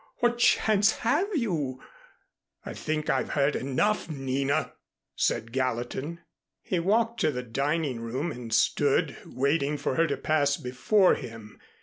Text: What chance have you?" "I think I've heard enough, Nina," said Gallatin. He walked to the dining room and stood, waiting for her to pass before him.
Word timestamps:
What 0.17 0.39
chance 0.39 0.93
have 1.01 1.27
you?" 1.37 1.79
"I 2.65 2.73
think 2.73 3.07
I've 3.07 3.29
heard 3.33 3.55
enough, 3.55 4.09
Nina," 4.09 4.73
said 5.15 5.51
Gallatin. 5.51 6.21
He 6.63 6.79
walked 6.79 7.19
to 7.19 7.29
the 7.31 7.43
dining 7.43 7.99
room 7.99 8.31
and 8.31 8.51
stood, 8.51 9.15
waiting 9.27 9.77
for 9.77 9.93
her 9.97 10.07
to 10.07 10.17
pass 10.17 10.57
before 10.57 11.13
him. 11.13 11.59